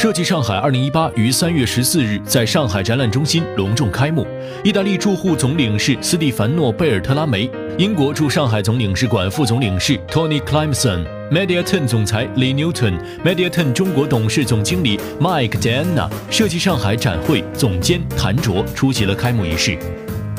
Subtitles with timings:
[0.00, 4.26] 设计上海二零一八于三月十四日在上海展览中心隆重开幕。
[4.64, 19.78] 意大利驻沪总领事斯蒂凡诺·贝尔特拉梅，英国驻上海总领事馆副总领事 Tony Clemson，Mediaton 总裁李 Newton，Mediaton 中国董事总经理 Mike Diana，设计上海展会总监谭卓出席了开幕仪式。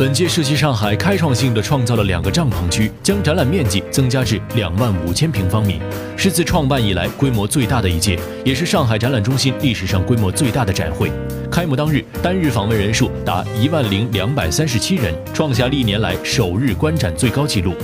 [0.01, 5.79] 本届设计上海开创性地创造了两个帐篷区，将展览面积增加至两万五千平方米，
[6.17, 11.11] 是自创办以来规模最大的一届，也是上海展览中心历史上规模最大的展会。
[11.51, 17.75] 开幕当日，单日访问人数达一万零两百三十七人，创下历年来首日观展最高纪录。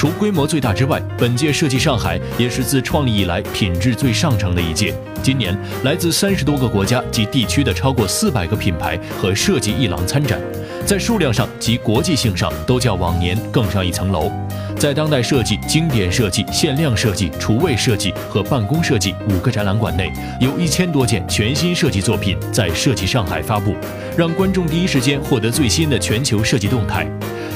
[0.00, 4.94] 除规模最大之外，本届设计上海也是自创立以来品质最上乘的一届。
[5.22, 5.54] 今年
[5.84, 10.40] 来自三十多个国家及地区的超过四百个品牌和设计一廊参展。
[10.86, 14.32] 在数量上及国际性上都较往年更上一层楼。
[14.78, 23.74] 在当代设计、经典设计、限量设计、厨卫设计和办公设计五个展览馆内，有一千多件全新设计作品在设计上海发布，
[24.16, 27.06] 让观众第一时间获得最新的全球设计动态。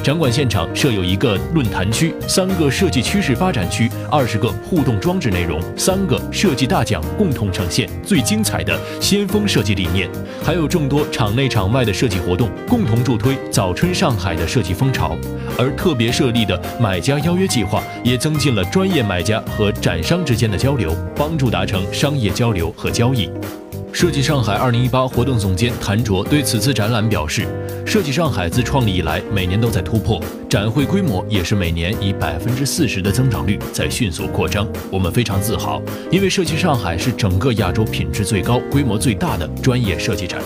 [0.05, 10.06] 展馆现场设有一个论坛区、三个设计趋势发展区、二十个互动装置内容、三个设计大奖，共同呈现最精彩的先锋设计理念，
[10.42, 15.16] 还有众多场内场外的设计活动，共同助推早春上海的设计风潮。
[15.56, 23.30] 而特别设立的买家邀约计划，也增进了专业买家和展商之间的交流，帮助达成商业交流和交易。
[23.95, 27.47] 设计上海二零一八活动总监谭卓对此次展览表示，
[27.87, 30.20] 设计上海自创立以来，每年都在突破，
[30.51, 34.67] 展会规模也是每年以百分之四十的增长率在迅速扩张。
[34.91, 40.42] 我们非常自豪，因为设计上海是整个亚洲品质最高、规模最大的专业设计展。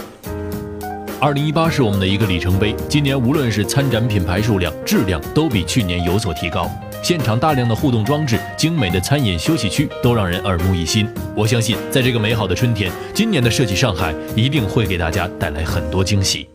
[1.19, 6.71] 二零一八是我们的一个里程碑，今年无论是参展品牌数量、质量，都比去年有所提高。
[7.09, 11.09] 现场大量的互动装置、精美的餐饮休息区都让人耳目一新。
[11.35, 16.47] 我相信，在这个美好的春天，今年的设计上海一定会给大家带来很多惊喜。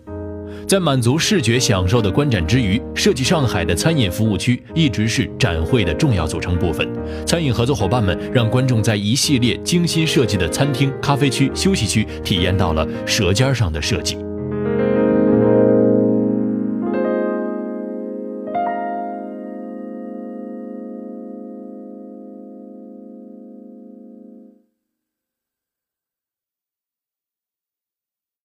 [0.68, 6.88] 在满足视觉享受的观展之余，设计上海的餐饮服务区一直是展会的重要组成部分。
[7.26, 14.20] 餐饮合作伙伴们让观众在一系列精心设计的餐厅、咖啡区、休息区体验到了舌尖上的设计。